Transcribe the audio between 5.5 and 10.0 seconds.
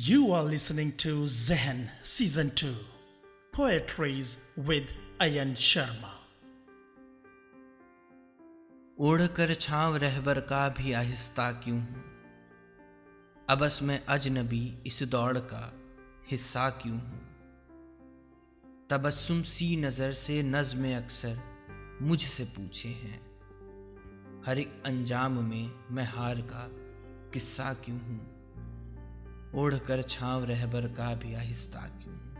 Sharma. ओढ़कर छांव